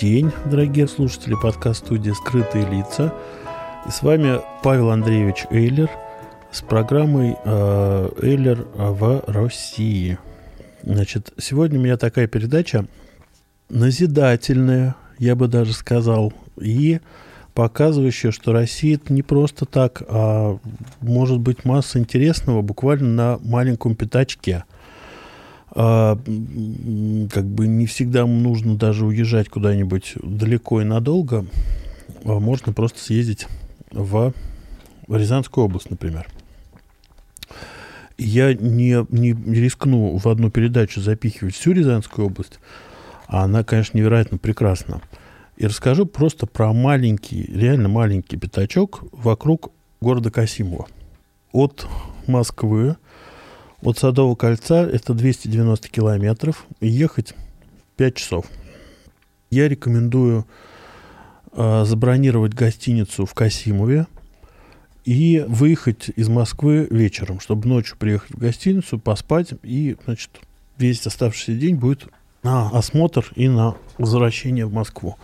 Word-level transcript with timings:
день, 0.00 0.30
дорогие 0.44 0.86
слушатели 0.86 1.34
подкаст-студии 1.34 2.10
«Скрытые 2.10 2.68
лица». 2.70 3.12
И 3.86 3.90
с 3.90 4.02
вами 4.02 4.40
Павел 4.62 4.90
Андреевич 4.90 5.46
Эйлер 5.50 5.90
с 6.52 6.62
программой 6.62 7.36
э, 7.44 8.08
«Эйлер 8.22 8.66
в 8.74 9.24
России». 9.26 10.18
Значит, 10.84 11.32
сегодня 11.38 11.80
у 11.80 11.82
меня 11.82 11.96
такая 11.96 12.28
передача 12.28 12.86
назидательная, 13.70 14.94
я 15.18 15.34
бы 15.34 15.48
даже 15.48 15.72
сказал, 15.72 16.32
и 16.60 17.00
показывающая, 17.54 18.30
что 18.30 18.52
Россия 18.52 18.96
это 18.96 19.12
не 19.12 19.22
просто 19.22 19.64
так, 19.64 20.02
а 20.08 20.58
может 21.00 21.40
быть 21.40 21.64
масса 21.64 21.98
интересного 21.98 22.62
буквально 22.62 23.08
на 23.08 23.38
маленьком 23.42 23.96
пятачке– 23.96 24.64
как 25.74 26.18
бы 26.24 27.66
не 27.66 27.86
всегда 27.86 28.26
нужно 28.26 28.76
даже 28.76 29.04
уезжать 29.04 29.48
куда-нибудь 29.48 30.14
далеко 30.22 30.80
и 30.80 30.84
надолго. 30.84 31.46
А 32.24 32.38
можно 32.40 32.72
просто 32.72 33.00
съездить 33.00 33.46
в 33.90 34.32
Рязанскую 35.08 35.64
область, 35.64 35.90
например. 35.90 36.26
Я 38.16 38.52
не, 38.52 39.06
не 39.10 39.32
рискну 39.32 40.16
в 40.16 40.26
одну 40.26 40.50
передачу 40.50 41.00
запихивать 41.00 41.54
всю 41.54 41.72
Рязанскую 41.72 42.26
область, 42.26 42.58
а 43.26 43.44
она, 43.44 43.62
конечно, 43.62 43.96
невероятно 43.96 44.38
прекрасна. 44.38 45.00
И 45.56 45.66
расскажу 45.66 46.06
просто 46.06 46.46
про 46.46 46.72
маленький, 46.72 47.42
реально 47.42 47.88
маленький 47.88 48.36
пятачок 48.36 49.04
вокруг 49.12 49.72
города 50.00 50.30
Касимова. 50.30 50.88
От 51.52 51.86
Москвы 52.26 52.96
от 53.82 53.98
Садового 53.98 54.34
кольца 54.34 54.86
это 54.86 55.14
290 55.14 55.88
километров. 55.88 56.66
Ехать 56.80 57.34
5 57.96 58.14
часов. 58.14 58.46
Я 59.50 59.68
рекомендую 59.68 60.46
э, 61.52 61.84
забронировать 61.84 62.54
гостиницу 62.54 63.24
в 63.24 63.34
Касимове 63.34 64.06
и 65.04 65.44
выехать 65.48 66.10
из 66.16 66.28
Москвы 66.28 66.86
вечером, 66.90 67.40
чтобы 67.40 67.66
ночью 67.66 67.96
приехать 67.96 68.32
в 68.32 68.38
гостиницу, 68.38 68.98
поспать, 68.98 69.54
и, 69.62 69.96
значит, 70.04 70.30
весь 70.76 71.06
оставшийся 71.06 71.54
день 71.54 71.76
будет 71.76 72.08
на 72.42 72.68
осмотр 72.70 73.32
и 73.34 73.48
на 73.48 73.76
возвращение 73.96 74.66
в 74.66 74.72
Москву. 74.72 75.16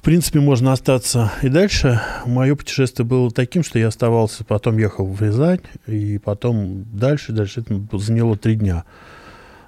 В 0.00 0.02
принципе, 0.02 0.40
можно 0.40 0.72
остаться 0.72 1.30
и 1.42 1.50
дальше. 1.50 2.00
Мое 2.24 2.56
путешествие 2.56 3.04
было 3.04 3.30
таким, 3.30 3.62
что 3.62 3.78
я 3.78 3.88
оставался, 3.88 4.44
потом 4.44 4.78
ехал 4.78 5.04
в 5.04 5.20
Рязань, 5.20 5.60
и 5.86 6.16
потом 6.16 6.86
дальше, 6.90 7.32
дальше 7.32 7.60
это 7.60 7.98
заняло 7.98 8.34
три 8.38 8.54
дня. 8.54 8.84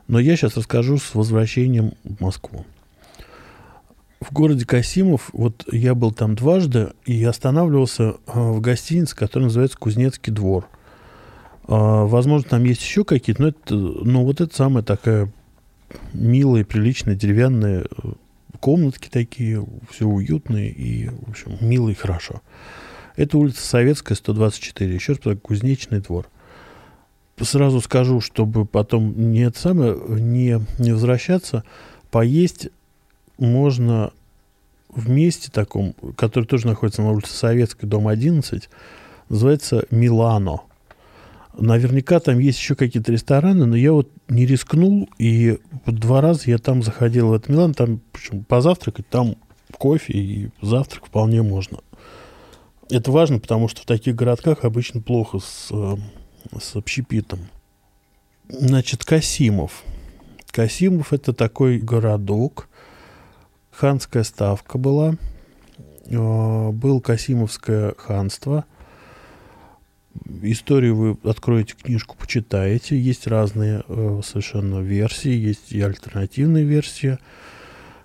Но 0.08 0.18
я 0.18 0.34
сейчас 0.34 0.56
расскажу 0.56 0.96
с 0.96 1.14
возвращением 1.14 1.92
в 2.02 2.22
Москву. 2.22 2.64
В 4.22 4.32
городе 4.32 4.64
Касимов, 4.64 5.28
вот 5.34 5.66
я 5.70 5.94
был 5.94 6.12
там 6.12 6.34
дважды 6.34 6.94
и 7.04 7.22
останавливался 7.24 8.14
а, 8.26 8.52
в 8.52 8.62
гостинице, 8.62 9.14
которая 9.14 9.48
называется 9.48 9.76
Кузнецкий 9.76 10.32
двор. 10.32 10.66
А, 11.68 12.06
Возможно, 12.06 12.48
там 12.48 12.64
есть 12.64 12.80
еще 12.80 13.04
какие-то, 13.04 13.42
но, 13.42 13.48
это, 13.48 13.74
но 13.74 14.24
вот 14.24 14.40
это 14.40 14.56
самая 14.56 14.82
такая 14.82 15.30
милая, 16.14 16.64
приличная, 16.64 17.16
деревянная 17.16 17.82
э, 17.82 18.12
комнатки 18.62 19.08
такие, 19.08 19.66
все 19.90 20.06
уютные 20.06 20.70
и, 20.70 21.08
в 21.08 21.30
общем, 21.30 21.58
мило 21.60 21.88
и 21.88 21.94
хорошо. 21.94 22.42
Это 23.16 23.36
улица 23.36 23.60
Советская, 23.60 24.16
124, 24.16 24.94
еще 24.94 25.14
раз 25.14 25.36
Кузнечный 25.42 26.00
двор. 26.00 26.28
Сразу 27.40 27.80
скажу, 27.80 28.20
чтобы 28.20 28.64
потом 28.64 29.32
не 29.32 29.40
это 29.40 29.58
самое, 29.58 29.96
не, 30.08 30.60
не 30.78 30.92
возвращаться, 30.92 31.64
поесть 32.12 32.68
можно 33.36 34.12
в 34.88 35.10
месте 35.10 35.50
таком, 35.50 35.94
который 36.16 36.44
тоже 36.44 36.68
находится 36.68 37.02
на 37.02 37.10
улице 37.10 37.32
Советской, 37.32 37.86
дом 37.86 38.06
11, 38.06 38.70
называется 39.28 39.86
Милано. 39.90 40.60
Наверняка 41.58 42.18
там 42.18 42.38
есть 42.38 42.58
еще 42.58 42.74
какие-то 42.74 43.12
рестораны, 43.12 43.66
но 43.66 43.76
я 43.76 43.92
вот 43.92 44.10
не 44.28 44.46
рискнул, 44.46 45.08
и 45.18 45.58
вот 45.84 45.96
два 45.96 46.22
раза 46.22 46.44
я 46.46 46.58
там 46.58 46.82
заходил 46.82 47.28
в 47.28 47.32
этот 47.34 47.50
Милан, 47.50 47.74
там 47.74 48.00
причем 48.10 48.44
позавтракать, 48.44 49.06
там 49.08 49.36
кофе 49.76 50.12
и 50.14 50.50
завтрак 50.62 51.06
вполне 51.06 51.42
можно. 51.42 51.80
Это 52.90 53.10
важно, 53.10 53.38
потому 53.38 53.68
что 53.68 53.82
в 53.82 53.86
таких 53.86 54.14
городках 54.14 54.64
обычно 54.64 55.02
плохо 55.02 55.40
с, 55.40 55.68
э, 55.70 55.96
с 56.58 56.74
общепитом. 56.74 57.40
Значит, 58.48 59.04
Касимов. 59.04 59.82
Касимов 60.50 61.12
это 61.12 61.32
такой 61.34 61.78
городок, 61.78 62.68
ханская 63.70 64.24
ставка 64.24 64.78
была, 64.78 65.16
э, 66.06 66.70
был 66.70 67.00
Касимовское 67.02 67.94
ханство– 67.98 68.64
историю 70.42 70.96
вы 70.96 71.16
откроете 71.28 71.74
книжку, 71.74 72.16
почитаете. 72.18 72.98
Есть 72.98 73.26
разные 73.26 73.82
э, 73.86 74.20
совершенно 74.24 74.80
версии, 74.80 75.30
есть 75.30 75.72
и 75.72 75.80
альтернативные 75.80 76.64
версии, 76.64 77.18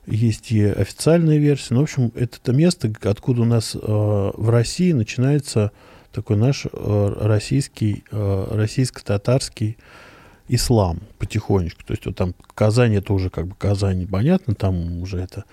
есть 0.05 0.51
и 0.51 0.63
официальная 0.63 1.37
версия. 1.37 1.73
Ну, 1.73 1.81
в 1.81 1.83
общем, 1.83 2.11
это 2.15 2.39
то 2.39 2.53
место, 2.53 2.91
откуда 3.03 3.41
у 3.41 3.45
нас 3.45 3.75
э, 3.75 3.79
в 3.81 4.49
России 4.49 4.91
начинается 4.93 5.71
такой 6.11 6.37
наш 6.37 6.65
э, 6.65 7.13
российский, 7.19 8.03
э, 8.11 8.47
российско-татарский 8.51 9.77
ислам 10.47 10.99
потихонечку. 11.19 11.83
То 11.85 11.93
есть 11.93 12.05
вот 12.05 12.15
там 12.15 12.33
Казань, 12.55 12.95
это 12.95 13.13
уже 13.13 13.29
как 13.29 13.47
бы 13.47 13.55
Казань, 13.55 14.07
понятно, 14.07 14.55
там 14.55 15.01
уже 15.01 15.19
это 15.19 15.45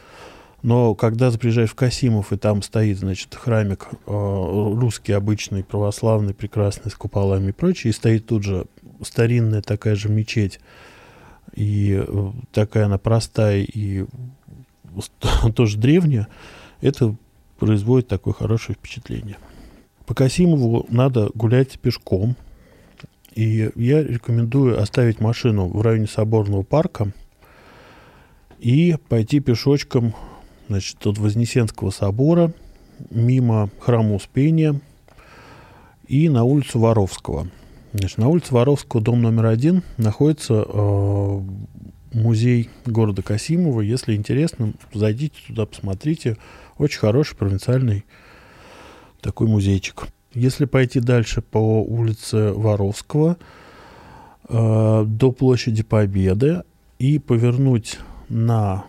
но 0.65 0.95
когда 0.95 1.31
приезжаешь 1.31 1.73
в 1.73 1.75
Касимов, 1.75 2.33
и 2.33 2.39
там 2.39 2.63
стоит, 2.63 2.99
значит, 2.99 3.35
храмик 3.35 3.87
э, 3.93 3.97
русский, 4.07 5.13
обычный, 5.13 5.63
православный, 5.63 6.33
прекрасный, 6.33 6.91
с 6.91 6.95
куполами 6.95 7.51
и 7.51 7.53
прочее, 7.53 7.91
и 7.91 7.95
стоит 7.95 8.25
тут 8.25 8.45
же 8.45 8.65
старинная 9.03 9.61
такая 9.61 9.95
же 9.95 10.09
мечеть, 10.09 10.61
и 11.55 12.03
э, 12.03 12.31
такая 12.51 12.87
она 12.87 12.97
простая 12.97 13.61
и 13.61 14.07
тоже 15.55 15.77
древняя, 15.77 16.29
это 16.81 17.15
производит 17.59 18.09
такое 18.09 18.33
хорошее 18.33 18.75
впечатление. 18.75 19.37
По 20.07 20.15
Касимову 20.15 20.87
надо 20.89 21.29
гулять 21.35 21.79
пешком, 21.79 22.37
и 23.35 23.71
я 23.75 24.03
рекомендую 24.03 24.81
оставить 24.81 25.21
машину 25.21 25.69
в 25.69 25.83
районе 25.83 26.07
Соборного 26.07 26.63
парка 26.63 27.13
и 28.61 28.97
пойти 29.11 29.41
пешочком 29.41 30.15
значит, 30.69 31.07
от 31.07 31.19
Вознесенского 31.19 31.91
собора, 31.91 32.53
мимо 33.11 33.71
храма 33.81 34.15
Успения 34.15 34.81
и 36.07 36.29
на 36.29 36.45
улицу 36.45 36.79
Воровского. 36.79 37.49
Значит, 37.93 38.19
на 38.19 38.29
улице 38.29 38.53
Воровского, 38.53 39.03
дом 39.03 39.23
номер 39.23 39.47
один, 39.47 39.83
находится 39.97 40.65
э, 40.67 41.41
музей 42.13 42.69
города 42.87 43.23
Касимова. 43.23 43.81
Если 43.81 44.15
интересно, 44.15 44.73
зайдите 44.93 45.37
туда, 45.47 45.67
посмотрите. 45.67 46.37
Очень 46.79 46.99
хороший 46.99 47.37
провинциальный 47.37 48.05
такой 49.21 49.47
музейчик. 49.47 50.09
Если 50.33 50.65
пойти 50.65 50.99
дальше 51.01 51.41
по 51.41 51.83
улице 51.83 52.53
Воровского 52.53 53.37
э, 54.49 55.05
до 55.07 55.33
площади 55.33 55.85
Победы 55.85 56.63
и 56.99 57.19
повернуть 57.19 57.99
на 58.29 58.85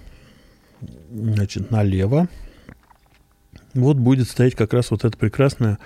значит, 1.15 1.71
налево, 1.71 2.27
вот 3.73 3.97
будет 3.97 4.27
стоять 4.27 4.55
как 4.55 4.73
раз 4.73 4.91
вот 4.91 5.05
эта 5.05 5.17
прекрасная 5.17 5.79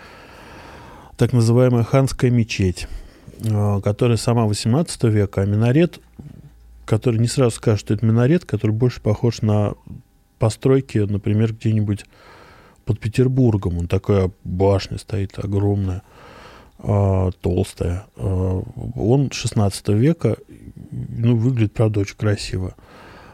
так 1.17 1.33
называемая 1.33 1.83
ханская 1.83 2.31
мечеть, 2.31 2.87
э, 3.43 3.81
которая 3.83 4.17
сама 4.17 4.45
18 4.45 5.03
века, 5.05 5.41
а 5.41 5.45
минарет, 5.45 5.99
который 6.85 7.19
не 7.19 7.27
сразу 7.27 7.57
скажет, 7.57 7.81
что 7.81 7.93
это 7.93 8.05
минарет, 8.05 8.45
который 8.45 8.71
больше 8.71 9.01
похож 9.01 9.41
на 9.41 9.73
постройки, 10.39 10.99
например, 10.99 11.53
где-нибудь 11.53 12.05
под 12.85 12.99
Петербургом. 12.99 13.79
Он 13.79 13.87
такая 13.87 14.31
башня 14.43 14.97
стоит 14.97 15.37
огромная, 15.37 16.03
э, 16.79 17.31
толстая. 17.41 18.05
Э, 18.15 18.61
он 18.95 19.29
16 19.31 19.89
века, 19.89 20.37
ну, 20.91 21.35
выглядит, 21.35 21.73
правда, 21.73 21.99
очень 21.99 22.15
красиво. 22.15 22.75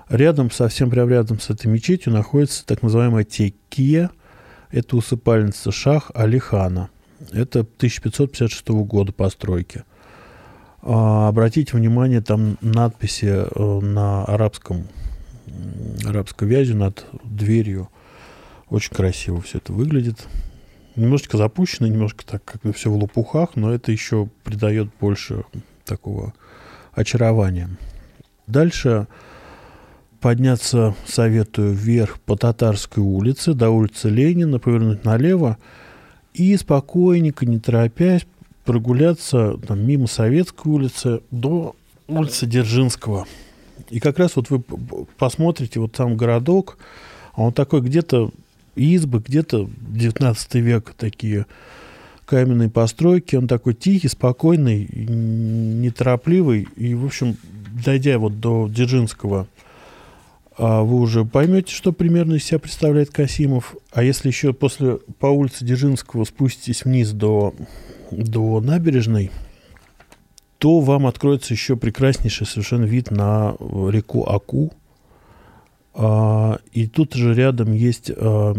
Рядом, 0.10 0.52
совсем 0.52 0.90
прямо 0.90 1.10
рядом 1.10 1.40
с 1.40 1.50
этой 1.50 1.68
мечетью 1.68 2.14
находится 2.14 2.66
так 2.66 2.84
называемая 2.84 3.24
Текия. 3.24 4.12
Это 4.72 4.98
усыпальница 4.98 5.72
Шах 5.72 6.12
Алихана. 6.14 6.90
Это 7.32 7.62
1556 7.62 8.68
года 8.70 9.12
постройки. 9.12 9.84
А, 10.82 11.28
обратите 11.28 11.76
внимание, 11.76 12.22
там 12.22 12.58
надписи 12.62 13.26
э, 13.26 13.80
на 13.80 14.24
арабском, 14.26 14.88
арабской 16.06 16.48
вязи 16.48 16.74
над 16.74 17.06
дверью. 17.24 17.90
Очень 18.70 18.94
красиво 18.94 19.42
все 19.42 19.58
это 19.58 19.74
выглядит. 19.74 20.28
Немножечко 20.96 21.38
запущено, 21.38 21.88
немножко 21.88 22.24
так, 22.26 22.46
как 22.46 22.62
бы 22.62 22.72
все 22.74 22.92
в 22.92 22.96
лопухах, 22.96 23.56
но 23.56 23.74
это 23.74 23.92
еще 23.92 24.30
придает 24.44 24.90
больше 25.00 25.44
такого 25.84 26.34
очарования. 26.94 27.70
Дальше 28.46 29.08
подняться 30.26 30.96
советую 31.06 31.76
вверх 31.76 32.20
по 32.20 32.36
Татарской 32.36 33.04
улице, 33.04 33.54
до 33.54 33.70
улицы 33.70 34.10
Ленина, 34.10 34.58
повернуть 34.58 35.06
налево 35.06 35.60
и 36.34 36.58
спокойненько, 36.58 37.46
не 37.46 37.60
торопясь, 37.60 38.26
прогуляться 38.64 39.56
там, 39.68 39.86
мимо 39.86 40.08
Советской 40.08 40.68
улицы 40.70 41.22
до 41.30 41.76
улицы 42.08 42.48
Дзержинского. 42.48 43.28
И 43.92 44.00
как 44.00 44.18
раз 44.18 44.36
вот 44.36 44.50
вы 44.50 44.64
посмотрите, 45.20 45.80
вот 45.80 45.92
там 45.92 46.18
городок, 46.18 46.80
а 47.34 47.44
он 47.44 47.54
такой 47.54 47.82
где-то 47.82 48.32
избы, 48.76 49.22
где-то 49.24 49.70
19 49.90 50.56
век 50.56 50.96
такие 50.98 51.46
каменные 52.26 52.72
постройки, 52.72 53.36
он 53.36 53.48
такой 53.48 53.76
тихий, 53.76 54.08
спокойный, 54.08 54.88
неторопливый, 54.92 56.68
и, 56.78 56.96
в 56.96 57.06
общем, 57.06 57.38
дойдя 57.86 58.18
вот 58.18 58.40
до 58.40 58.68
Дзержинского, 58.68 59.48
вы 60.58 61.00
уже 61.00 61.26
поймете, 61.26 61.74
что 61.74 61.92
примерно 61.92 62.36
из 62.36 62.46
себя 62.46 62.60
представляет 62.60 63.10
Касимов. 63.10 63.76
А 63.92 64.04
если 64.04 64.30
еще 64.30 64.54
после 64.54 65.00
по 65.20 65.28
улице 65.28 65.66
Дзержинского 65.66 66.24
спуститесь 66.24 66.86
вниз 66.86 67.12
до 67.12 67.54
до 68.12 68.62
набережной, 68.62 69.32
то 70.58 70.80
вам 70.80 71.08
откроется 71.08 71.54
еще 71.54 71.76
прекраснейший 71.76 72.48
совершенно 72.48 72.86
вид 72.86 73.12
на 73.12 73.56
реку 73.60 74.28
Аку. 74.30 74.72
А, 75.94 76.60
и 76.72 76.88
тут 76.88 77.14
же 77.14 77.34
рядом 77.34 77.74
есть 77.74 78.12
а, 78.16 78.54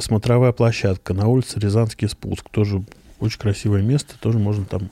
смотровая 0.00 0.52
площадка 0.52 1.14
на 1.14 1.28
улице 1.28 1.58
Рязанский 1.60 2.08
спуск. 2.08 2.48
Тоже 2.50 2.82
очень 3.20 3.38
красивое 3.38 3.82
место, 3.82 4.14
тоже 4.20 4.38
можно 4.38 4.64
там 4.64 4.90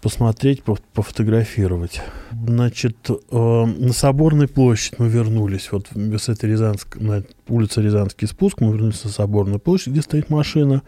посмотреть, 0.00 0.62
пофотографировать. 0.62 2.00
Значит, 2.32 2.96
а, 3.30 3.66
на 3.66 3.92
Соборной 3.92 4.48
площадь 4.48 4.98
мы 4.98 5.08
вернулись. 5.08 5.70
Вот 5.72 5.88
с 5.94 6.28
этой 6.28 6.50
Рязанской, 6.50 7.02
на 7.02 7.24
улице 7.48 7.82
Рязанский 7.82 8.26
спуск 8.28 8.60
мы 8.60 8.72
вернулись 8.72 9.04
на 9.04 9.10
Соборную 9.10 9.58
площадь, 9.58 9.88
где 9.88 10.02
стоит 10.02 10.30
машина 10.30 10.82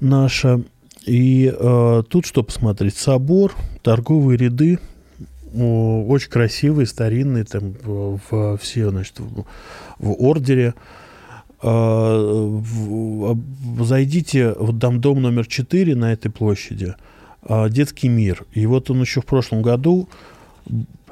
наша. 0.00 0.62
И 1.06 1.54
э, 1.54 2.02
тут 2.08 2.24
что 2.24 2.42
посмотреть? 2.42 2.96
Собор, 2.96 3.54
торговые 3.82 4.38
ряды, 4.38 4.78
очень 5.52 6.30
красивые, 6.30 6.86
старинные, 6.86 7.44
там 7.44 7.74
в, 7.84 8.56
все, 8.58 8.90
значит, 8.90 9.20
в, 9.20 9.44
ордере. 9.98 10.74
Э, 11.62 12.60
зайдите 13.80 14.52
в 14.52 14.72
дом, 14.72 15.00
дом 15.00 15.22
номер 15.22 15.46
4 15.46 15.94
на 15.94 16.12
этой 16.12 16.30
площади, 16.30 16.94
э, 16.94 17.13
детский 17.48 18.08
мир. 18.08 18.44
И 18.52 18.66
вот 18.66 18.90
он 18.90 19.00
еще 19.00 19.20
в 19.20 19.26
прошлом 19.26 19.62
году, 19.62 20.08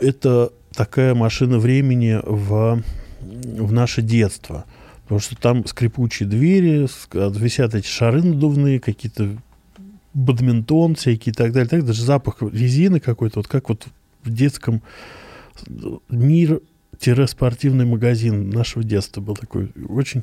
это 0.00 0.52
такая 0.74 1.14
машина 1.14 1.58
времени 1.58 2.18
в, 2.22 2.82
в 3.20 3.72
наше 3.72 4.02
детство. 4.02 4.64
Потому 5.02 5.20
что 5.20 5.36
там 5.36 5.66
скрипучие 5.66 6.28
двери, 6.28 6.88
висят 7.38 7.74
эти 7.74 7.86
шары 7.86 8.22
надувные, 8.22 8.80
какие-то 8.80 9.36
бадминтон 10.14 10.94
всякий 10.94 11.30
и 11.30 11.32
так 11.32 11.52
далее, 11.52 11.68
так 11.68 11.84
даже 11.84 12.02
запах 12.02 12.42
резины 12.42 13.00
какой-то, 13.00 13.40
вот 13.40 13.48
как 13.48 13.68
вот 13.68 13.86
в 14.22 14.30
детском 14.32 14.82
мир-спортивный 16.08 17.84
магазин 17.84 18.50
нашего 18.50 18.84
детства 18.84 19.20
был 19.20 19.34
такой 19.36 19.72
очень... 19.88 20.22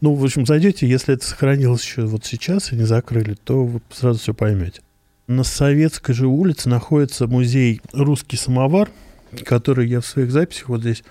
Ну, 0.00 0.14
в 0.14 0.24
общем, 0.24 0.46
зайдете, 0.46 0.88
если 0.88 1.14
это 1.14 1.24
сохранилось 1.24 1.82
еще 1.82 2.02
вот 2.06 2.24
сейчас 2.24 2.72
и 2.72 2.76
не 2.76 2.84
закрыли, 2.84 3.36
то 3.44 3.64
вы 3.64 3.80
сразу 3.90 4.18
все 4.18 4.34
поймете. 4.34 4.80
На 5.26 5.44
Советской 5.44 6.12
же 6.12 6.26
улице 6.26 6.68
находится 6.68 7.26
музей 7.26 7.80
«Русский 7.92 8.36
самовар», 8.36 8.90
который 9.44 9.88
я 9.88 10.00
в 10.00 10.06
своих 10.06 10.30
записях 10.30 10.68
вот 10.68 10.80
здесь 10.80 11.02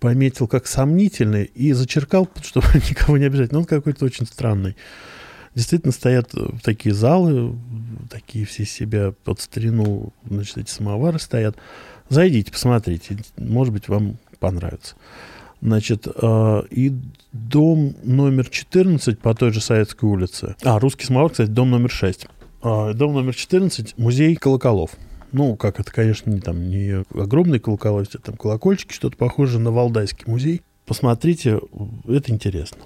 пометил 0.00 0.48
как 0.48 0.66
сомнительный 0.66 1.44
и 1.44 1.72
зачеркал, 1.72 2.28
чтобы 2.42 2.66
никого 2.74 3.18
не 3.18 3.26
обижать. 3.26 3.52
Но 3.52 3.60
он 3.60 3.64
какой-то 3.64 4.04
очень 4.04 4.26
странный 4.26 4.76
действительно 5.54 5.92
стоят 5.92 6.30
э, 6.34 6.48
такие 6.62 6.94
залы, 6.94 7.54
такие 8.10 8.44
все 8.46 8.64
себя 8.64 9.12
под 9.24 9.40
старину, 9.40 10.12
значит, 10.28 10.58
эти 10.58 10.70
самовары 10.70 11.18
стоят. 11.18 11.56
Зайдите, 12.08 12.52
посмотрите, 12.52 13.18
может 13.36 13.72
быть, 13.72 13.88
вам 13.88 14.16
понравится. 14.38 14.96
Значит, 15.60 16.06
э, 16.06 16.62
и 16.70 16.92
дом 17.32 17.94
номер 18.02 18.48
14 18.48 19.18
по 19.18 19.34
той 19.34 19.52
же 19.52 19.60
Советской 19.60 20.06
улице. 20.06 20.56
А, 20.64 20.78
русский 20.78 21.06
самовар, 21.06 21.30
кстати, 21.30 21.50
дом 21.50 21.70
номер 21.70 21.90
6. 21.90 22.26
Э, 22.62 22.92
дом 22.94 23.14
номер 23.14 23.34
14, 23.34 23.98
музей 23.98 24.36
колоколов. 24.36 24.92
Ну, 25.32 25.56
как 25.56 25.80
это, 25.80 25.90
конечно, 25.90 26.30
не, 26.30 26.40
там, 26.40 26.68
не 26.68 27.04
огромные 27.14 27.58
колокола, 27.58 28.02
а 28.02 28.18
там 28.18 28.36
колокольчики, 28.36 28.92
что-то 28.92 29.16
похоже 29.16 29.58
на 29.58 29.70
Валдайский 29.70 30.24
музей. 30.26 30.62
Посмотрите, 30.86 31.60
это 32.06 32.32
интересно. 32.32 32.78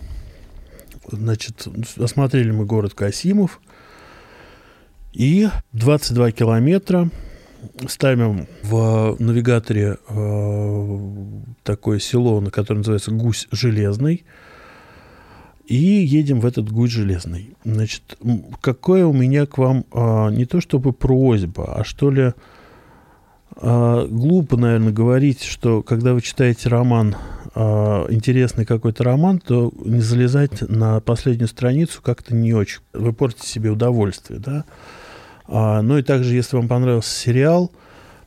Значит, 1.11 1.67
осмотрели 1.99 2.51
мы 2.51 2.65
город 2.65 2.95
Касимов. 2.95 3.61
И 5.13 5.49
22 5.73 6.31
километра 6.33 7.11
ставим 7.89 8.47
в 8.63 9.17
навигаторе 9.19 9.97
э, 10.09 10.99
такое 11.63 11.99
село, 11.99 12.41
на 12.41 12.51
которое 12.51 12.79
называется 12.79 13.11
Гусь 13.11 13.49
Железный. 13.51 14.25
И 15.67 15.75
едем 15.77 16.41
в 16.41 16.47
этот 16.47 16.71
Гусь 16.71 16.93
Железный. 16.93 17.57
Значит, 17.65 18.17
какое 18.61 19.05
у 19.05 19.13
меня 19.13 19.47
к 19.47 19.59
вам 19.59 19.85
э, 19.93 20.31
не 20.31 20.45
то 20.45 20.61
чтобы 20.61 20.93
просьба, 20.93 21.75
а 21.75 21.85
что 21.85 22.11
ли 22.11 22.33
э, 23.57 24.07
глупо, 24.09 24.57
наверное, 24.57 24.93
говорить, 24.93 25.43
что 25.43 25.83
когда 25.83 26.15
вы 26.15 26.21
читаете 26.21 26.69
роман 26.69 27.17
э, 27.55 27.61
интересный 28.11 28.65
какой-то 28.65 29.03
роман, 29.03 29.41
то 29.41 29.73
не 29.85 30.01
залезать 30.01 30.63
на 30.69 31.01
последнюю 31.01 31.49
страницу 31.49 32.01
как-то 32.01 32.33
не 32.33 32.55
очень. 32.55 32.81
Вы 32.93 33.13
портите 33.13 33.49
себе 33.49 33.71
удовольствие, 33.71 34.39
да. 34.39 34.65
А, 35.49 35.83
ну 35.83 35.99
и 35.99 36.03
также, 36.03 36.35
если 36.35 36.57
вам 36.57 36.69
понравился 36.69 37.11
сериал, 37.11 37.73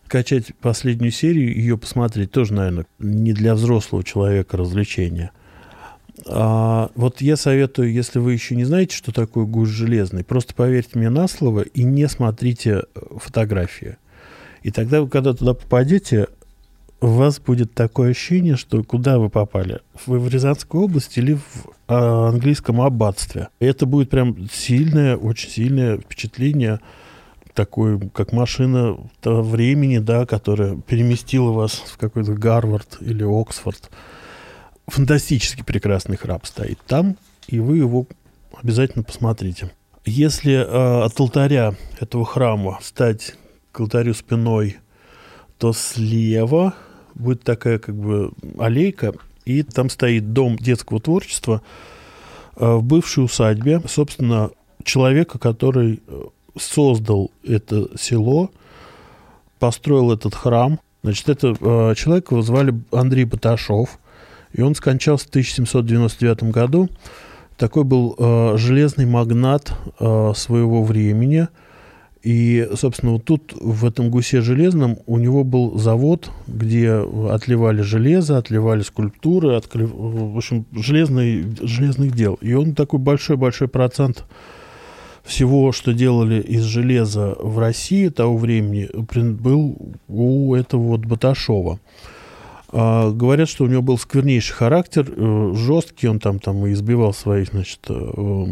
качать 0.08 0.54
последнюю 0.60 1.12
серию, 1.12 1.56
ее 1.56 1.78
посмотреть 1.78 2.32
тоже, 2.32 2.54
наверное, 2.54 2.86
не 2.98 3.32
для 3.32 3.56
взрослого 3.56 4.04
человека 4.04 4.58
развлечение. 4.58 5.32
А, 6.28 6.90
вот 6.96 7.22
я 7.22 7.36
советую, 7.36 7.92
если 7.92 8.20
вы 8.20 8.34
еще 8.34 8.56
не 8.56 8.66
знаете, 8.66 8.96
что 8.96 9.12
такое 9.12 9.46
гусь 9.46 9.70
железный, 9.70 10.24
просто 10.24 10.54
поверьте 10.54 10.98
мне 10.98 11.10
на 11.10 11.28
слово 11.28 11.62
и 11.62 11.84
не 11.84 12.08
смотрите 12.08 12.84
фотографии. 13.18 13.98
И 14.64 14.72
тогда 14.72 15.02
вы, 15.02 15.10
когда 15.10 15.34
туда 15.34 15.54
попадете, 15.54 16.28
у 17.02 17.08
вас 17.08 17.40
будет 17.40 17.74
такое 17.74 18.12
ощущение, 18.12 18.58
что 18.58 18.84
куда 18.84 19.20
вы 19.20 19.30
попали? 19.30 19.80
Вы 20.06 20.20
в 20.20 20.28
Рязанской 20.28 20.80
области 20.80 21.20
или 21.20 21.36
в 21.36 21.68
а, 21.88 22.30
английском 22.30 22.82
аббатстве? 22.82 23.50
Это 23.60 23.86
будет 23.86 24.10
прям 24.10 24.50
сильное, 24.50 25.16
очень 25.16 25.50
сильное 25.50 25.98
впечатление, 25.98 26.80
такое, 27.54 28.00
как 28.14 28.32
машина 28.34 28.98
времени, 29.24 30.00
да, 30.00 30.26
которая 30.26 30.76
переместила 30.76 31.52
вас 31.52 31.72
в 31.74 31.98
какой-то 31.98 32.34
Гарвард 32.34 32.98
или 33.02 33.24
Оксфорд. 33.24 33.90
Фантастически 34.90 35.64
прекрасный 35.64 36.18
храм 36.18 36.42
стоит 36.44 36.80
там, 36.88 37.18
и 37.48 37.60
вы 37.60 37.78
его 37.78 38.08
обязательно 38.62 39.04
посмотрите. 39.04 39.72
Если 40.06 40.54
э, 40.54 41.04
от 41.04 41.20
алтаря 41.20 41.76
этого 42.00 42.26
храма 42.26 42.80
стать 42.82 43.36
к 43.72 43.80
алтарю 43.80 44.14
спиной, 44.14 44.78
то 45.58 45.74
слева 45.74 46.74
будет 47.16 47.44
такая 47.44 47.80
как 47.80 47.96
бы 47.96 48.32
аллейка, 48.58 49.14
и 49.46 49.64
там 49.64 49.90
стоит 49.90 50.34
дом 50.34 50.58
детского 50.58 51.00
творчества 51.00 51.62
э, 52.56 52.66
в 52.66 52.84
бывшей 52.84 53.26
усадьбе, 53.26 53.82
собственно, 53.88 54.52
человека, 54.84 55.38
который 55.38 56.02
э, 56.08 56.22
создал 56.58 57.32
это 57.44 57.90
село, 57.98 58.52
построил 59.60 60.12
этот 60.12 60.36
храм. 60.36 60.80
Значит, 61.04 61.30
это 61.30 61.56
э, 61.60 61.96
человек 61.96 62.32
его 62.32 62.42
звали 62.42 62.74
Андрей 62.92 63.26
Баташов, 63.26 64.00
и 64.54 64.62
он 64.62 64.76
скончался 64.76 65.26
в 65.26 65.30
1799 65.30 66.44
году. 66.52 66.90
Такой 67.58 67.84
был 67.84 68.16
э, 68.18 68.58
железный 68.58 69.06
магнат 69.06 69.74
э, 70.00 70.34
своего 70.36 70.84
времени. 70.84 71.48
И, 72.22 72.68
собственно, 72.76 73.14
вот 73.14 73.24
тут, 73.26 73.54
в 73.60 73.86
этом 73.86 74.10
гусе 74.10 74.42
железном, 74.42 74.98
у 75.06 75.18
него 75.18 75.44
был 75.44 75.78
завод, 75.78 76.32
где 76.48 77.06
отливали 77.30 77.82
железо, 77.82 78.38
отливали 78.38 78.82
скульптуры, 78.82 79.56
откли... 79.56 79.86
в 79.86 80.38
общем, 80.38 80.66
железный, 80.74 81.46
железных 81.62 82.14
дел. 82.14 82.38
И 82.42 82.54
он 82.54 82.76
такой 82.76 83.00
большой-большой 83.00 83.70
процент 83.70 84.26
всего, 85.24 85.72
что 85.72 85.94
делали 85.94 86.42
из 86.42 86.64
железа 86.64 87.36
в 87.40 87.60
России 87.60 88.10
того 88.10 88.38
времени, 88.38 88.90
был 88.94 89.78
у 90.08 90.56
этого 90.56 90.82
вот 90.82 91.02
Баташова. 91.06 91.80
А, 92.72 93.12
говорят, 93.12 93.50
что 93.50 93.64
у 93.64 93.68
него 93.68 93.82
был 93.82 93.98
сквернейший 93.98 94.56
характер, 94.56 95.12
э, 95.16 95.54
жесткий, 95.56 96.08
он 96.08 96.20
там, 96.20 96.40
там 96.40 96.72
избивал 96.72 97.14
своих, 97.14 97.50
значит, 97.50 97.80
э, 97.90 98.46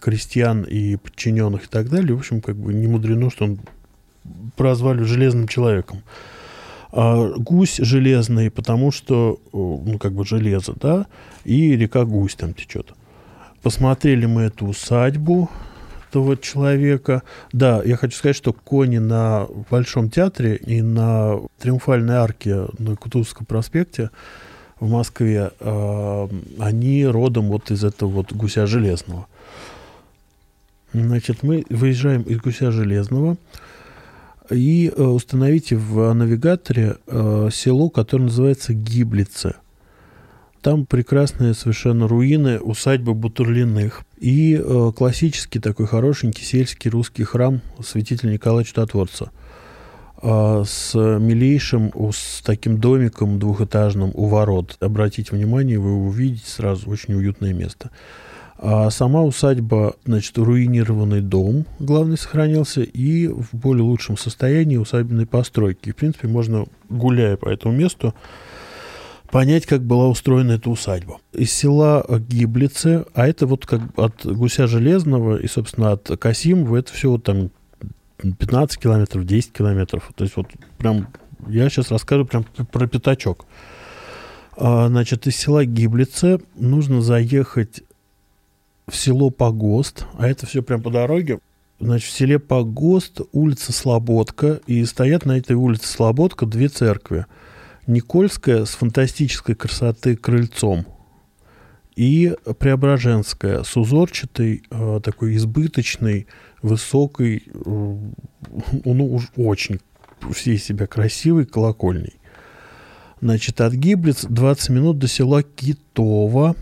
крестьян 0.00 0.62
и 0.62 0.96
подчиненных 0.96 1.64
и 1.64 1.68
так 1.68 1.90
далее. 1.90 2.14
В 2.14 2.18
общем, 2.18 2.40
как 2.40 2.56
бы 2.56 2.72
не 2.72 2.86
мудрено, 2.86 3.30
что 3.30 3.44
он 3.44 3.58
прозвали 4.56 5.02
железным 5.02 5.48
человеком. 5.48 6.02
А 6.92 7.32
гусь 7.36 7.78
железный, 7.78 8.50
потому 8.50 8.92
что, 8.92 9.40
ну, 9.52 9.98
как 9.98 10.12
бы 10.12 10.24
железо, 10.24 10.74
да, 10.80 11.06
и 11.44 11.76
река 11.76 12.04
Гусь 12.04 12.36
там 12.36 12.54
течет. 12.54 12.94
Посмотрели 13.62 14.26
мы 14.26 14.42
эту 14.42 14.66
усадьбу 14.66 15.50
этого 16.14 16.36
человека. 16.36 17.22
Да, 17.52 17.82
я 17.84 17.96
хочу 17.96 18.16
сказать, 18.16 18.36
что 18.36 18.52
кони 18.52 18.98
на 18.98 19.46
Большом 19.70 20.10
театре 20.10 20.56
и 20.56 20.80
на 20.80 21.40
Триумфальной 21.58 22.14
арке 22.14 22.66
на 22.78 22.94
Кутузовском 22.96 23.46
проспекте 23.46 24.10
в 24.78 24.88
Москве, 24.88 25.50
э, 25.58 26.28
они 26.60 27.06
родом 27.06 27.48
вот 27.48 27.70
из 27.70 27.84
этого 27.84 28.08
вот 28.08 28.32
гуся 28.32 28.66
железного. 28.66 29.26
Значит, 30.92 31.42
мы 31.42 31.64
выезжаем 31.70 32.22
из 32.22 32.38
Гуся 32.38 32.70
Железного 32.70 33.36
и 34.50 34.92
э, 34.94 35.02
установите 35.02 35.76
в 35.76 36.12
навигаторе 36.12 36.96
э, 37.08 37.48
село, 37.52 37.90
которое 37.90 38.24
называется 38.24 38.74
Гиблице. 38.74 39.56
Там 40.64 40.86
прекрасные 40.86 41.52
совершенно 41.52 42.08
руины 42.08 42.58
усадьбы 42.58 43.12
Бутурлиных 43.12 44.00
и 44.18 44.54
э, 44.54 44.92
классический 44.96 45.58
такой 45.58 45.86
хорошенький 45.86 46.42
сельский 46.42 46.90
русский 46.90 47.22
храм 47.22 47.60
святителя 47.84 48.30
Николая 48.32 48.64
Чудотворца 48.64 49.30
э, 50.22 50.64
с 50.66 50.94
милейшим, 50.94 51.92
с 52.10 52.40
таким 52.40 52.80
домиком 52.80 53.38
двухэтажным 53.38 54.12
у 54.14 54.24
ворот. 54.28 54.78
Обратите 54.80 55.36
внимание, 55.36 55.78
вы 55.78 55.92
увидите 55.96 56.48
сразу 56.48 56.88
очень 56.88 57.12
уютное 57.12 57.52
место. 57.52 57.90
А 58.56 58.88
сама 58.88 59.22
усадьба, 59.22 59.96
значит, 60.06 60.38
руинированный 60.38 61.20
дом, 61.20 61.66
главный, 61.78 62.16
сохранился, 62.16 62.80
и 62.80 63.26
в 63.26 63.48
более 63.52 63.82
лучшем 63.82 64.16
состоянии 64.16 64.78
усадебной 64.78 65.26
постройки. 65.26 65.90
И, 65.90 65.92
в 65.92 65.96
принципе, 65.96 66.26
можно, 66.26 66.64
гуляя 66.88 67.36
по 67.36 67.50
этому 67.50 67.74
месту, 67.74 68.14
понять, 69.34 69.66
как 69.66 69.82
была 69.82 70.06
устроена 70.06 70.52
эта 70.52 70.70
усадьба. 70.70 71.18
Из 71.32 71.52
села 71.52 72.06
Гиблице, 72.28 73.04
а 73.14 73.26
это 73.26 73.48
вот 73.48 73.66
как 73.66 73.80
от 73.96 74.24
Гуся 74.24 74.68
Железного 74.68 75.38
и, 75.38 75.48
собственно, 75.48 75.90
от 75.90 76.08
Касимова, 76.20 76.76
это 76.76 76.92
все 76.92 77.10
вот 77.10 77.24
там 77.24 77.50
15 78.18 78.78
километров, 78.78 79.26
10 79.26 79.52
километров. 79.52 80.12
То 80.14 80.22
есть 80.22 80.36
вот 80.36 80.46
прям, 80.78 81.08
я 81.48 81.68
сейчас 81.68 81.90
расскажу 81.90 82.26
прям 82.26 82.44
про 82.70 82.86
пятачок. 82.86 83.44
А, 84.56 84.86
значит, 84.86 85.26
из 85.26 85.34
села 85.34 85.64
Гиблице 85.64 86.38
нужно 86.54 87.02
заехать 87.02 87.82
в 88.86 88.94
село 88.94 89.30
Погост, 89.30 90.06
а 90.16 90.28
это 90.28 90.46
все 90.46 90.62
прям 90.62 90.80
по 90.80 90.90
дороге. 90.90 91.40
Значит, 91.80 92.08
в 92.08 92.16
селе 92.16 92.38
Погост 92.38 93.20
улица 93.32 93.72
Слободка, 93.72 94.60
и 94.68 94.84
стоят 94.84 95.26
на 95.26 95.38
этой 95.38 95.56
улице 95.56 95.88
Слободка 95.88 96.46
две 96.46 96.68
церкви. 96.68 97.26
Никольская 97.86 98.64
с 98.64 98.70
фантастической 98.70 99.54
красоты 99.54 100.16
крыльцом 100.16 100.86
и 101.96 102.34
Преображенская 102.58 103.62
с 103.62 103.76
узорчатой, 103.76 104.62
э, 104.70 105.00
такой 105.02 105.36
избыточной, 105.36 106.26
высокой, 106.62 107.44
э, 107.46 107.60
ну 108.84 109.14
уж 109.14 109.30
очень 109.36 109.80
всей 110.32 110.58
себя 110.58 110.86
красивой 110.86 111.46
колокольней. 111.46 112.14
Значит, 113.20 113.60
от 113.60 113.72
Гиблиц 113.74 114.24
20 114.28 114.70
минут 114.70 114.98
до 114.98 115.06
села 115.08 115.42
Китово, 115.42 116.56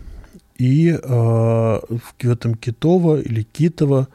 и 0.57 0.91
э, 0.91 0.97
в 1.01 2.13
этом 2.21 2.55
Китово 2.55 3.19
или 3.19 3.43
Китово 3.43 4.07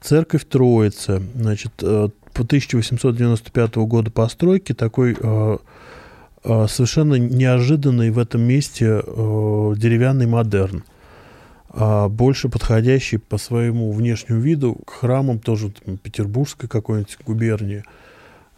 церковь 0.00 0.44
Троицы. 0.46 1.22
Значит, 1.34 1.72
э, 1.82 2.08
по 2.32 2.42
1895 2.42 3.76
года 3.76 4.10
постройки 4.10 4.72
такой 4.72 5.16
э, 5.18 5.58
совершенно 6.44 7.14
неожиданный 7.14 8.10
в 8.10 8.18
этом 8.18 8.42
месте 8.42 9.02
э, 9.02 9.74
деревянный 9.76 10.26
модерн. 10.26 10.84
А 11.70 12.08
больше 12.08 12.48
подходящий 12.48 13.16
по 13.16 13.36
своему 13.36 13.90
внешнему 13.90 14.40
виду 14.40 14.74
к 14.86 14.90
храмам 14.90 15.40
тоже 15.40 15.70
там, 15.70 15.96
петербургской 15.96 16.68
какой-нибудь 16.68 17.18
губернии, 17.26 17.82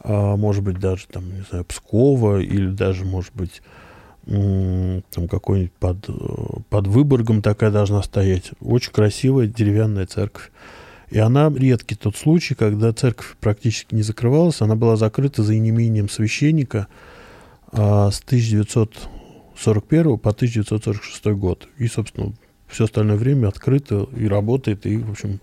а, 0.01 0.37
может 0.37 0.63
быть, 0.63 0.79
даже 0.79 1.07
там, 1.07 1.25
не 1.35 1.43
знаю, 1.49 1.65
Пскова 1.65 2.41
или 2.41 2.69
даже, 2.69 3.07
может 3.07 3.33
быть, 3.35 3.63
там 4.27 5.29
какой-нибудь 5.31 5.73
под, 5.73 6.11
под 6.69 6.87
Выборгом 6.89 7.43
такая 7.43 7.71
должна 7.71 8.03
стоять. 8.03 8.51
Очень 8.61 8.93
красивая 8.93 9.47
деревянная 9.47 10.07
церковь. 10.07 10.51
И 11.11 11.19
она 11.19 11.53
редкий 11.57 11.95
тот 11.95 12.17
случай, 12.17 12.55
когда 12.55 12.93
церковь 12.93 13.37
практически 13.41 13.95
не 13.95 14.03
закрывалась, 14.03 14.61
она 14.61 14.75
была 14.75 14.97
закрыта 14.97 15.45
за 15.45 15.55
неимением 15.55 16.09
священника 16.09 16.89
а, 17.73 18.11
с 18.11 18.21
1941 18.21 20.19
по 20.19 20.31
1946 20.31 21.27
год. 21.27 21.69
И, 21.79 21.87
собственно, 21.89 22.33
все 22.67 22.85
остальное 22.85 23.17
время 23.17 23.49
открыто 23.49 24.09
и 24.17 24.27
работает, 24.27 24.87
и, 24.87 24.99
в 24.99 25.11
общем, 25.11 25.41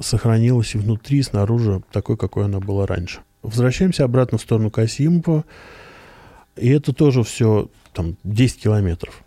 сохранилась 0.00 0.74
и 0.74 0.78
внутри, 0.78 1.18
и 1.18 1.22
снаружи 1.22 1.82
такой, 1.92 2.16
какой 2.16 2.44
она 2.46 2.60
была 2.60 2.86
раньше. 2.86 3.20
Возвращаемся 3.42 4.04
обратно 4.04 4.38
в 4.38 4.42
сторону 4.42 4.70
Касимова. 4.70 5.44
И 6.56 6.68
это 6.68 6.92
тоже 6.92 7.22
все 7.22 7.68
там 7.92 8.16
10 8.24 8.62
километров, 8.62 9.22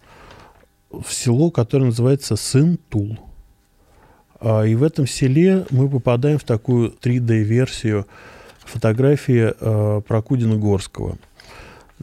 в 0.91 1.11
село, 1.11 1.51
которое 1.51 1.85
называется 1.85 2.35
Сын-Тул. 2.35 3.17
А, 4.39 4.63
и 4.63 4.75
в 4.75 4.83
этом 4.83 5.07
селе 5.07 5.65
мы 5.71 5.89
попадаем 5.89 6.37
в 6.37 6.43
такую 6.43 6.91
3D-версию 6.91 8.05
фотографии 8.59 9.53
э, 9.59 10.01
Прокудина-Горского. 10.01 11.17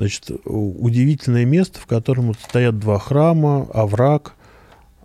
Значит, 0.00 0.30
удивительное 0.46 1.44
место, 1.44 1.78
в 1.78 1.84
котором 1.84 2.28
вот 2.28 2.38
стоят 2.38 2.78
два 2.78 2.98
храма, 2.98 3.68
овраг, 3.74 4.32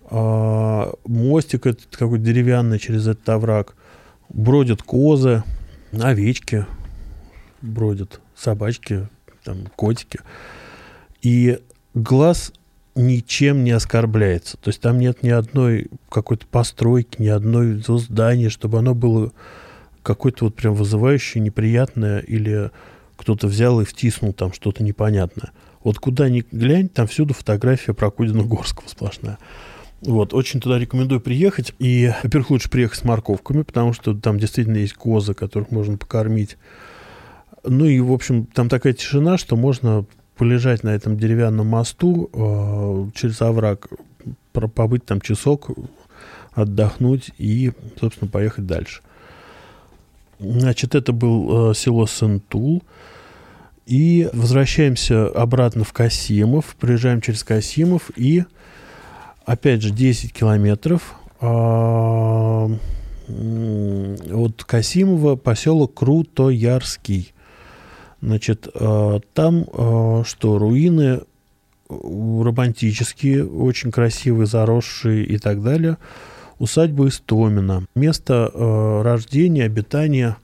э, 0.09 0.91
мостик 1.05 1.65
этот 1.65 1.97
какой-то 1.97 2.23
деревянный 2.23 2.79
через 2.79 3.05
этот 3.05 3.27
овраг, 3.27 3.75
бродят 4.29 4.83
козы, 4.83 5.43
овечки 5.91 6.65
бродят, 7.61 8.21
собачки, 8.37 9.09
там, 9.43 9.67
котики. 9.75 10.21
И 11.21 11.59
глаз 11.93 12.53
ничем 12.95 13.65
не 13.65 13.71
оскорбляется. 13.71 14.55
То 14.55 14.69
есть 14.69 14.79
там 14.79 14.97
нет 14.97 15.23
ни 15.23 15.29
одной 15.29 15.89
какой-то 16.07 16.47
постройки, 16.47 17.21
ни 17.21 17.27
одной 17.27 17.83
здания, 17.85 18.47
чтобы 18.47 18.79
оно 18.79 18.95
было 18.95 19.33
какое-то 20.03 20.45
вот 20.45 20.55
прям 20.55 20.73
вызывающее, 20.73 21.43
неприятное, 21.43 22.19
или 22.19 22.71
кто-то 23.17 23.47
взял 23.47 23.81
и 23.81 23.85
втиснул 23.85 24.33
там 24.33 24.53
что-то 24.53 24.83
непонятное. 24.83 25.51
Вот 25.83 25.99
куда 25.99 26.29
ни 26.29 26.43
глянь, 26.51 26.89
там 26.89 27.07
всюду 27.07 27.33
фотография 27.33 27.93
Прокудина 27.93 28.43
Горского 28.43 28.87
сплошная. 28.87 29.37
Вот, 30.01 30.33
очень 30.33 30.59
туда 30.59 30.77
рекомендую 30.77 31.21
приехать. 31.21 31.73
И, 31.79 32.11
во-первых, 32.23 32.51
лучше 32.51 32.69
приехать 32.69 32.99
с 32.99 33.03
морковками, 33.03 33.63
потому 33.63 33.93
что 33.93 34.13
там 34.13 34.39
действительно 34.39 34.77
есть 34.77 34.93
козы, 34.93 35.33
которых 35.33 35.71
можно 35.71 35.97
покормить. 35.97 36.57
Ну 37.63 37.85
и, 37.85 37.99
в 37.99 38.11
общем, 38.11 38.45
там 38.45 38.69
такая 38.69 38.93
тишина, 38.93 39.37
что 39.37 39.55
можно 39.55 40.05
полежать 40.37 40.83
на 40.83 40.89
этом 40.89 41.17
деревянном 41.17 41.67
мосту 41.67 42.29
э, 42.33 43.09
через 43.15 43.41
овраг, 43.41 43.87
побыть 44.51 45.05
там 45.05 45.21
часок, 45.21 45.69
отдохнуть 46.53 47.31
и, 47.37 47.71
собственно, 47.99 48.29
поехать 48.29 48.65
дальше. 48.65 49.01
Значит, 50.39 50.95
это 50.95 51.11
был 51.13 51.71
э, 51.71 51.73
село 51.73 52.07
Сентул. 52.07 52.83
И 53.85 54.29
возвращаемся 54.33 55.27
обратно 55.27 55.83
в 55.83 55.93
Касимов, 55.93 56.75
приезжаем 56.79 57.21
через 57.21 57.43
Касимов 57.43 58.09
и, 58.15 58.43
опять 59.45 59.83
же, 59.83 59.91
10 59.91 60.33
километров 60.33 61.15
э, 61.39 61.45
от 64.33 64.63
Касимова 64.63 65.35
поселок 65.35 65.93
Крутоярский. 65.93 67.33
Значит, 68.21 68.67
э, 68.73 69.19
там 69.33 69.65
э, 69.71 70.23
что, 70.25 70.57
руины 70.57 71.21
романтические, 71.87 73.45
очень 73.45 73.91
красивые, 73.91 74.47
заросшие 74.47 75.23
и 75.23 75.37
так 75.37 75.61
далее. 75.61 75.97
Усадьба 76.59 77.07
Истомина, 77.07 77.85
место 77.95 78.51
э, 78.53 79.01
рождения, 79.03 79.65
обитания 79.65 80.37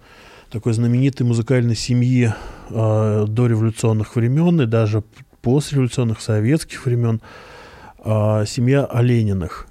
такой 0.49 0.73
знаменитой 0.73 1.25
музыкальной 1.25 1.75
семьи 1.75 2.33
э, 2.69 3.25
дореволюционных 3.27 4.15
времен 4.15 4.61
и 4.61 4.65
даже 4.65 5.03
послереволюционных 5.41 6.21
советских 6.21 6.85
времен, 6.85 7.21
э, 8.03 8.45
семья 8.45 8.85
Олениных. 8.85 9.67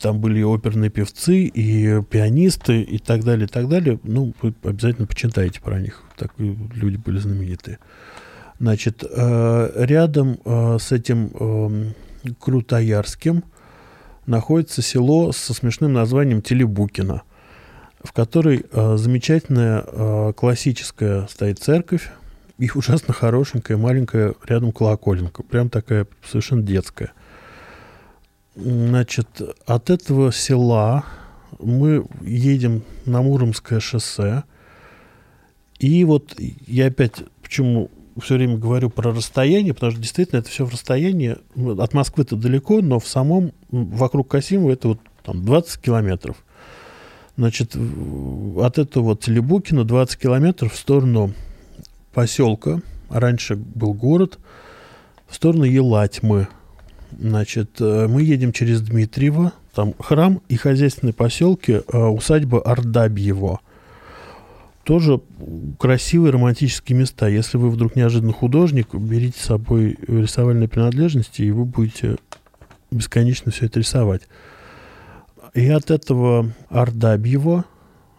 Там 0.00 0.18
были 0.18 0.42
оперные 0.42 0.88
певцы 0.88 1.42
и 1.44 2.02
пианисты 2.02 2.80
и 2.80 2.98
так 2.98 3.22
далее, 3.22 3.46
и 3.46 3.48
так 3.48 3.68
далее. 3.68 4.00
Ну, 4.02 4.32
вы 4.40 4.54
обязательно 4.64 5.06
почитайте 5.06 5.60
про 5.60 5.78
них. 5.78 6.02
Так 6.16 6.32
люди 6.38 6.96
были 6.96 7.18
знаменитые. 7.18 7.78
Значит, 8.58 9.04
э, 9.04 9.70
рядом 9.76 10.38
э, 10.44 10.78
с 10.80 10.92
этим 10.92 11.30
э, 11.34 12.32
Крутоярским 12.38 13.44
находится 14.26 14.82
село 14.82 15.32
со 15.32 15.54
смешным 15.54 15.92
названием 15.92 16.42
Телебукино, 16.42 17.22
в 18.02 18.12
которой 18.12 18.64
э, 18.70 18.96
замечательная 18.96 19.84
э, 19.86 20.32
классическая 20.36 21.26
стоит 21.26 21.58
церковь, 21.58 22.10
и 22.58 22.70
ужасно 22.74 23.14
хорошенькая, 23.14 23.76
маленькая 23.76 24.34
рядом 24.46 24.72
колоколенка, 24.72 25.42
прям 25.42 25.68
такая 25.68 26.06
совершенно 26.28 26.62
детская. 26.62 27.12
Значит, 28.54 29.28
от 29.66 29.90
этого 29.90 30.32
села 30.32 31.04
мы 31.58 32.04
едем 32.22 32.82
на 33.06 33.22
Муромское 33.22 33.80
шоссе, 33.80 34.44
и 35.78 36.04
вот 36.04 36.34
я 36.66 36.86
опять 36.86 37.22
почему 37.42 37.90
все 38.20 38.34
время 38.34 38.56
говорю 38.56 38.90
про 38.90 39.12
расстояние, 39.12 39.74
потому 39.74 39.92
что 39.92 40.00
действительно 40.00 40.40
это 40.40 40.48
все 40.48 40.64
в 40.64 40.72
расстоянии. 40.72 41.36
От 41.56 41.94
Москвы-то 41.94 42.36
далеко, 42.36 42.80
но 42.80 42.98
в 42.98 43.06
самом, 43.06 43.52
вокруг 43.70 44.28
Касимова 44.28 44.72
это 44.72 44.88
вот 44.88 45.00
там 45.24 45.44
20 45.44 45.80
километров. 45.80 46.36
Значит, 47.36 47.76
от 47.76 48.78
этого 48.78 49.04
вот 49.04 49.20
Телебукина 49.20 49.84
20 49.84 50.18
километров 50.18 50.72
в 50.72 50.76
сторону 50.76 51.32
поселка, 52.12 52.80
раньше 53.08 53.56
был 53.56 53.94
город, 53.94 54.38
в 55.28 55.34
сторону 55.34 55.64
Елатьмы. 55.64 56.48
Значит, 57.18 57.80
э, 57.80 58.06
мы 58.08 58.22
едем 58.22 58.52
через 58.52 58.82
Дмитриево, 58.82 59.52
там 59.74 59.94
храм 59.98 60.40
и 60.48 60.56
хозяйственные 60.56 61.14
поселки, 61.14 61.80
э, 61.86 61.98
усадьба 61.98 62.60
Ардабьево– 62.60 63.60
тоже 64.90 65.20
красивые 65.78 66.32
романтические 66.32 66.98
места. 66.98 67.28
Если 67.28 67.56
вы 67.56 67.70
вдруг 67.70 67.94
неожиданно 67.94 68.32
художник, 68.32 68.92
берите 68.92 69.38
с 69.38 69.44
собой 69.44 69.96
рисовальные 70.04 70.68
принадлежности, 70.68 71.42
и 71.42 71.52
вы 71.52 71.64
будете 71.64 72.16
бесконечно 72.90 73.52
все 73.52 73.66
это 73.66 73.78
рисовать. 73.78 74.22
И 75.54 75.68
от 75.68 75.92
этого 75.92 76.50
Ардабьева, 76.70 77.66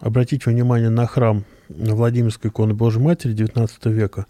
обратите 0.00 0.48
внимание 0.48 0.88
на 0.88 1.06
храм 1.06 1.44
Владимирской 1.68 2.50
иконы 2.50 2.72
Божьей 2.72 3.02
Матери 3.02 3.34
XIX 3.34 3.68
века, 3.92 4.24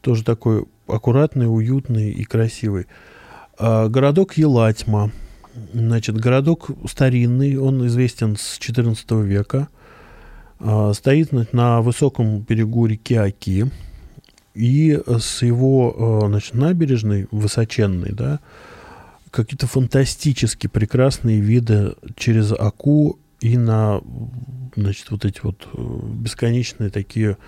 тоже 0.00 0.24
такой 0.24 0.64
аккуратный, 0.88 1.46
уютный 1.46 2.10
и 2.10 2.24
красивый. 2.24 2.88
А 3.56 3.86
городок 3.86 4.36
Елатьма. 4.36 5.12
Значит, 5.72 6.16
городок 6.16 6.70
старинный, 6.90 7.56
он 7.56 7.86
известен 7.86 8.34
с 8.34 8.58
XIV 8.58 9.22
века– 9.22 9.68
стоит 10.94 11.32
на 11.52 11.80
высоком 11.80 12.40
берегу 12.40 12.86
реки 12.86 13.14
Аки, 13.14 13.70
и 14.54 15.00
с 15.06 15.42
его 15.42 15.94
а, 16.24 16.28
значит, 16.28 16.54
набережной, 16.54 17.26
высоченной, 17.30 18.12
да, 18.12 18.40
какие-то 19.30 19.66
фантастически 19.66 20.66
прекрасные 20.66 21.40
виды 21.40 21.94
через 22.16 22.52
Аку 22.52 23.18
и 23.40 23.56
на 23.56 24.00
значит, 24.76 25.10
вот 25.10 25.24
эти 25.24 25.40
вот 25.42 25.66
э, 25.72 26.00
бесконечные 26.14 26.90
такие 26.90 27.38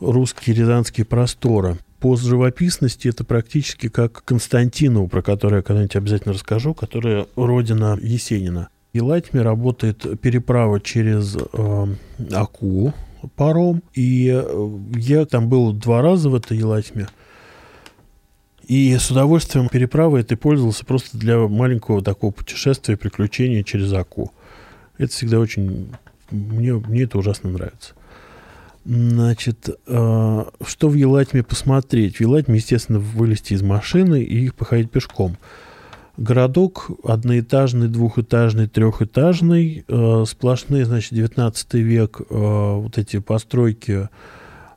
русские 0.00 0.56
рязанские 0.56 1.04
просторы. 1.04 1.78
По 2.00 2.16
живописности 2.16 3.08
это 3.08 3.24
практически 3.24 3.88
как 3.88 4.24
Константиново, 4.24 5.06
про 5.06 5.22
которое 5.22 5.56
я 5.56 5.62
когда-нибудь 5.62 5.96
обязательно 5.96 6.34
расскажу, 6.34 6.72
которая 6.72 7.26
родина 7.36 7.98
Есенина. 8.00 8.70
Елатьме 8.92 9.42
работает 9.42 10.20
переправа 10.20 10.80
через 10.80 11.36
э, 11.36 11.86
Аку 12.32 12.92
паром. 13.36 13.82
И 13.94 14.30
э, 14.32 14.78
я 14.96 15.24
там 15.26 15.48
был 15.48 15.72
два 15.72 16.02
раза 16.02 16.28
в 16.28 16.34
этой 16.34 16.56
Елатьме. 16.58 17.06
И 18.66 18.96
с 18.96 19.10
удовольствием 19.10 19.68
переправой 19.68 20.20
этой 20.20 20.36
пользовался 20.36 20.84
просто 20.84 21.18
для 21.18 21.38
маленького 21.38 22.02
такого 22.02 22.30
путешествия, 22.30 22.96
приключения 22.96 23.62
через 23.62 23.92
Аку. 23.92 24.32
Это 24.98 25.12
всегда 25.12 25.38
очень... 25.40 25.90
Мне, 26.30 26.74
мне 26.74 27.02
это 27.02 27.18
ужасно 27.18 27.50
нравится. 27.50 27.94
Значит, 28.84 29.68
э, 29.86 30.44
что 30.64 30.88
в 30.88 30.94
Елатьме 30.94 31.42
посмотреть? 31.42 32.16
В 32.16 32.20
Елатьме, 32.20 32.56
естественно, 32.56 32.98
вылезти 32.98 33.54
из 33.54 33.62
машины 33.62 34.22
и 34.22 34.50
походить 34.50 34.90
пешком. 34.90 35.36
Городок 36.20 36.90
одноэтажный, 37.02 37.88
двухэтажный, 37.88 38.66
трехэтажный, 38.68 39.86
э, 39.88 40.24
сплошные, 40.28 40.84
значит, 40.84 41.14
19 41.14 41.74
век, 41.74 42.20
э, 42.20 42.24
вот 42.28 42.98
эти 42.98 43.20
постройки, 43.20 44.10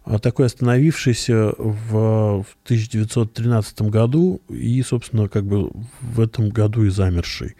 э, 0.05 0.19
такой 0.19 0.45
остановившийся 0.45 1.53
в, 1.57 2.43
в 2.43 2.47
1913 2.63 3.81
году 3.89 4.39
и, 4.47 4.81
собственно, 4.83 5.27
как 5.27 5.43
бы 5.43 5.69
в 5.99 6.21
этом 6.21 6.47
году 6.47 6.85
и 6.85 6.89
замерший. 6.89 7.57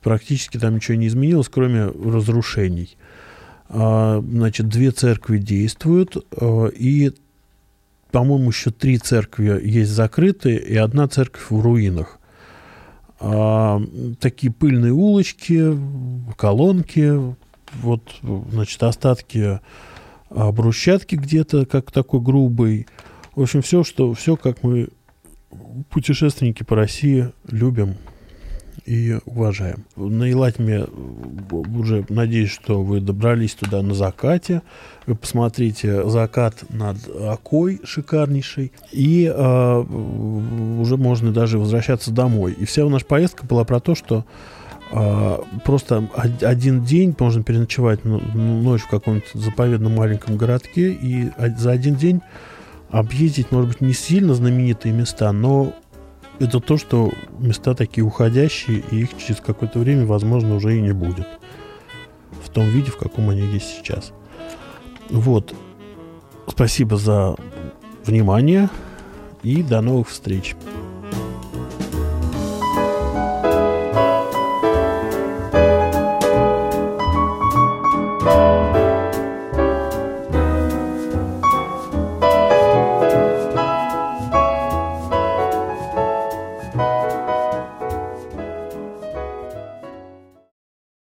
Практически 0.00 0.58
там 0.58 0.74
ничего 0.74 0.96
не 0.96 1.06
изменилось, 1.06 1.48
кроме 1.48 1.84
разрушений. 1.84 2.96
Э, 3.68 4.20
значит, 4.20 4.66
две 4.66 4.90
церкви 4.90 5.38
действуют, 5.38 6.16
э, 6.16 6.70
и, 6.74 7.12
по-моему, 8.10 8.50
еще 8.50 8.72
три 8.72 8.98
церкви 8.98 9.60
есть 9.62 9.92
закрытые, 9.92 10.58
и 10.58 10.74
одна 10.74 11.06
церковь 11.06 11.50
в 11.50 11.60
руинах 11.60 12.18
а, 13.24 13.80
такие 14.18 14.52
пыльные 14.52 14.92
улочки, 14.92 15.78
колонки, 16.36 17.36
вот, 17.74 18.02
значит, 18.50 18.82
остатки 18.82 19.60
а, 20.28 20.50
брусчатки 20.50 21.14
где-то, 21.14 21.64
как 21.66 21.92
такой 21.92 22.20
грубый. 22.20 22.88
В 23.36 23.42
общем, 23.42 23.62
все, 23.62 23.84
что, 23.84 24.12
все, 24.14 24.36
как 24.36 24.64
мы, 24.64 24.88
путешественники 25.88 26.64
по 26.64 26.74
России, 26.74 27.30
любим 27.48 27.94
и 28.84 29.18
уважаем. 29.24 29.84
На 29.96 30.24
Елатьме 30.24 30.86
уже 31.50 32.04
надеюсь, 32.08 32.50
что 32.50 32.82
вы 32.82 33.00
добрались 33.00 33.54
туда 33.54 33.82
на 33.82 33.94
закате. 33.94 34.62
Вы 35.06 35.14
посмотрите 35.14 36.08
закат 36.08 36.64
над 36.70 36.96
Окой 37.20 37.80
шикарнейший. 37.84 38.72
И 38.90 39.32
э, 39.32 39.84
уже 40.80 40.96
можно 40.96 41.32
даже 41.32 41.58
возвращаться 41.58 42.10
домой. 42.10 42.52
И 42.52 42.64
вся 42.64 42.84
наша 42.88 43.06
поездка 43.06 43.46
была 43.46 43.64
про 43.64 43.80
то, 43.80 43.94
что 43.94 44.24
э, 44.90 45.38
просто 45.64 46.08
один 46.42 46.84
день 46.84 47.14
можно 47.18 47.42
переночевать 47.42 48.04
ночь 48.04 48.82
в 48.82 48.88
каком-нибудь 48.88 49.30
заповедном 49.34 49.94
маленьком 49.94 50.36
городке 50.36 50.92
и 50.92 51.30
за 51.58 51.70
один 51.70 51.94
день 51.94 52.20
объездить, 52.90 53.50
может 53.50 53.70
быть, 53.70 53.80
не 53.80 53.94
сильно 53.94 54.34
знаменитые 54.34 54.92
места, 54.92 55.32
но 55.32 55.72
это 56.38 56.60
то, 56.60 56.76
что 56.76 57.12
места 57.38 57.74
такие 57.74 58.04
уходящие, 58.04 58.82
и 58.90 59.00
их 59.00 59.16
через 59.18 59.40
какое-то 59.40 59.78
время, 59.78 60.06
возможно, 60.06 60.56
уже 60.56 60.76
и 60.76 60.80
не 60.80 60.92
будет. 60.92 61.26
В 62.42 62.48
том 62.50 62.68
виде, 62.68 62.90
в 62.90 62.96
каком 62.96 63.30
они 63.30 63.42
есть 63.42 63.66
сейчас. 63.66 64.12
Вот. 65.10 65.54
Спасибо 66.48 66.96
за 66.96 67.36
внимание 68.04 68.68
и 69.42 69.62
до 69.62 69.80
новых 69.80 70.08
встреч. 70.08 70.56